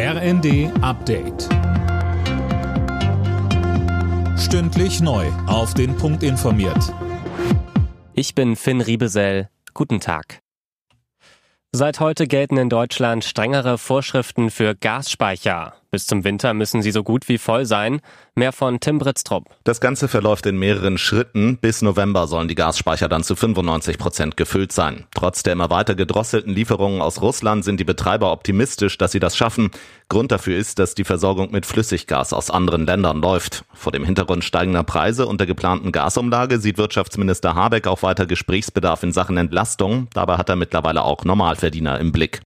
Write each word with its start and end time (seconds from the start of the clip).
RND 0.00 0.70
Update. 0.80 1.48
Stündlich 4.38 5.00
neu. 5.00 5.26
Auf 5.48 5.74
den 5.74 5.96
Punkt 5.96 6.22
informiert. 6.22 6.94
Ich 8.12 8.36
bin 8.36 8.54
Finn 8.54 8.80
Riebesell. 8.80 9.48
Guten 9.74 9.98
Tag. 9.98 10.38
Seit 11.72 11.98
heute 11.98 12.28
gelten 12.28 12.58
in 12.58 12.68
Deutschland 12.68 13.24
strengere 13.24 13.76
Vorschriften 13.76 14.52
für 14.52 14.76
Gasspeicher. 14.76 15.74
Bis 15.90 16.06
zum 16.06 16.22
Winter 16.22 16.52
müssen 16.52 16.82
sie 16.82 16.90
so 16.90 17.02
gut 17.02 17.30
wie 17.30 17.38
voll 17.38 17.64
sein. 17.64 18.00
Mehr 18.34 18.52
von 18.52 18.78
Tim 18.78 18.98
Britztrup. 18.98 19.46
Das 19.64 19.80
Ganze 19.80 20.06
verläuft 20.06 20.44
in 20.44 20.58
mehreren 20.58 20.98
Schritten. 20.98 21.56
Bis 21.56 21.80
November 21.80 22.26
sollen 22.26 22.46
die 22.46 22.54
Gasspeicher 22.54 23.08
dann 23.08 23.24
zu 23.24 23.34
95 23.34 23.96
Prozent 23.96 24.36
gefüllt 24.36 24.70
sein. 24.70 25.06
Trotz 25.14 25.42
der 25.42 25.54
immer 25.54 25.70
weiter 25.70 25.94
gedrosselten 25.94 26.52
Lieferungen 26.52 27.00
aus 27.00 27.22
Russland 27.22 27.64
sind 27.64 27.80
die 27.80 27.84
Betreiber 27.84 28.32
optimistisch, 28.32 28.98
dass 28.98 29.12
sie 29.12 29.18
das 29.18 29.34
schaffen. 29.34 29.70
Grund 30.10 30.30
dafür 30.30 30.58
ist, 30.58 30.78
dass 30.78 30.94
die 30.94 31.04
Versorgung 31.04 31.52
mit 31.52 31.64
Flüssiggas 31.64 32.34
aus 32.34 32.50
anderen 32.50 32.84
Ländern 32.84 33.22
läuft. 33.22 33.64
Vor 33.72 33.90
dem 33.90 34.04
Hintergrund 34.04 34.44
steigender 34.44 34.84
Preise 34.84 35.26
und 35.26 35.40
der 35.40 35.46
geplanten 35.46 35.90
Gasumlage 35.90 36.60
sieht 36.60 36.76
Wirtschaftsminister 36.76 37.54
Habeck 37.54 37.86
auch 37.86 38.02
weiter 38.02 38.26
Gesprächsbedarf 38.26 39.02
in 39.04 39.12
Sachen 39.12 39.38
Entlastung. 39.38 40.08
Dabei 40.12 40.36
hat 40.36 40.50
er 40.50 40.56
mittlerweile 40.56 41.02
auch 41.02 41.24
Normalverdiener 41.24 41.98
im 41.98 42.12
Blick. 42.12 42.42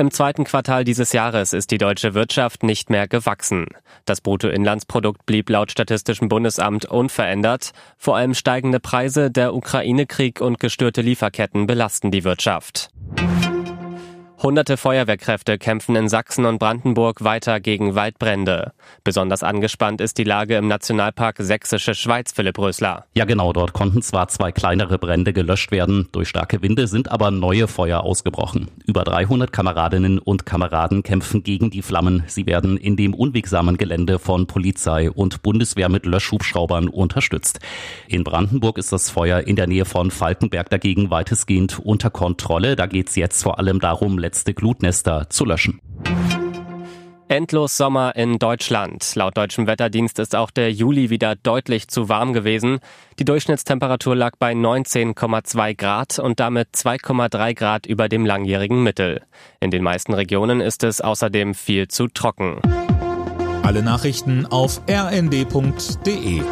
Im 0.00 0.12
zweiten 0.12 0.44
Quartal 0.44 0.84
dieses 0.84 1.12
Jahres 1.12 1.52
ist 1.52 1.72
die 1.72 1.76
deutsche 1.76 2.14
Wirtschaft 2.14 2.62
nicht 2.62 2.88
mehr 2.88 3.08
gewachsen. 3.08 3.66
Das 4.04 4.20
Bruttoinlandsprodukt 4.20 5.26
blieb 5.26 5.50
laut 5.50 5.72
Statistischem 5.72 6.28
Bundesamt 6.28 6.84
unverändert. 6.84 7.72
Vor 7.96 8.16
allem 8.16 8.34
steigende 8.34 8.78
Preise, 8.78 9.28
der 9.28 9.54
Ukraine-Krieg 9.54 10.40
und 10.40 10.60
gestörte 10.60 11.00
Lieferketten 11.00 11.66
belasten 11.66 12.12
die 12.12 12.22
Wirtschaft. 12.22 12.90
Hunderte 14.40 14.76
Feuerwehrkräfte 14.76 15.58
kämpfen 15.58 15.96
in 15.96 16.08
Sachsen 16.08 16.44
und 16.44 16.60
Brandenburg 16.60 17.24
weiter 17.24 17.58
gegen 17.58 17.96
Waldbrände. 17.96 18.72
Besonders 19.02 19.42
angespannt 19.42 20.00
ist 20.00 20.16
die 20.16 20.22
Lage 20.22 20.54
im 20.54 20.68
Nationalpark 20.68 21.38
Sächsische 21.40 21.92
Schweiz, 21.92 22.30
Philipp 22.30 22.56
Rösler. 22.56 23.06
Ja 23.14 23.24
genau, 23.24 23.52
dort 23.52 23.72
konnten 23.72 24.00
zwar 24.00 24.28
zwei 24.28 24.52
kleinere 24.52 24.96
Brände 24.96 25.32
gelöscht 25.32 25.72
werden, 25.72 26.08
durch 26.12 26.28
starke 26.28 26.62
Winde 26.62 26.86
sind 26.86 27.10
aber 27.10 27.32
neue 27.32 27.66
Feuer 27.66 28.04
ausgebrochen. 28.04 28.68
Über 28.86 29.02
300 29.02 29.52
Kameradinnen 29.52 30.20
und 30.20 30.46
Kameraden 30.46 31.02
kämpfen 31.02 31.42
gegen 31.42 31.70
die 31.70 31.82
Flammen. 31.82 32.22
Sie 32.28 32.46
werden 32.46 32.76
in 32.76 32.94
dem 32.94 33.14
unwegsamen 33.14 33.76
Gelände 33.76 34.20
von 34.20 34.46
Polizei 34.46 35.10
und 35.10 35.42
Bundeswehr 35.42 35.88
mit 35.88 36.06
Löschhubschraubern 36.06 36.86
unterstützt. 36.86 37.58
In 38.06 38.22
Brandenburg 38.22 38.78
ist 38.78 38.92
das 38.92 39.10
Feuer 39.10 39.40
in 39.40 39.56
der 39.56 39.66
Nähe 39.66 39.84
von 39.84 40.12
Falkenberg 40.12 40.70
dagegen 40.70 41.10
weitestgehend 41.10 41.80
unter 41.80 42.10
Kontrolle. 42.10 42.76
Da 42.76 42.86
geht 42.86 43.08
es 43.08 43.16
jetzt 43.16 43.42
vor 43.42 43.58
allem 43.58 43.80
darum, 43.80 44.16
letzte 44.28 44.52
Glutnester 44.52 45.30
zu 45.30 45.46
löschen. 45.46 45.80
Endlos 47.28 47.78
Sommer 47.78 48.14
in 48.14 48.38
Deutschland. 48.38 49.14
Laut 49.14 49.38
deutschem 49.38 49.66
Wetterdienst 49.66 50.18
ist 50.18 50.36
auch 50.36 50.50
der 50.50 50.70
Juli 50.70 51.08
wieder 51.08 51.34
deutlich 51.34 51.88
zu 51.88 52.10
warm 52.10 52.34
gewesen. 52.34 52.80
Die 53.18 53.24
Durchschnittstemperatur 53.24 54.14
lag 54.14 54.32
bei 54.38 54.52
19,2 54.52 55.74
Grad 55.74 56.18
und 56.18 56.40
damit 56.40 56.68
2,3 56.74 57.54
Grad 57.54 57.86
über 57.86 58.10
dem 58.10 58.26
langjährigen 58.26 58.82
Mittel. 58.82 59.22
In 59.60 59.70
den 59.70 59.82
meisten 59.82 60.12
Regionen 60.12 60.60
ist 60.60 60.84
es 60.84 61.00
außerdem 61.00 61.54
viel 61.54 61.88
zu 61.88 62.08
trocken. 62.08 62.60
Alle 63.62 63.82
Nachrichten 63.82 64.44
auf 64.44 64.82
rnd.de 64.90 66.42